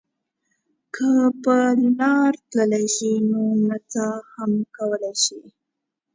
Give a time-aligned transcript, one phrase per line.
[0.95, 1.09] که
[1.43, 1.55] په
[1.97, 5.43] لاره تللی شئ نو نڅا هم کولای شئ.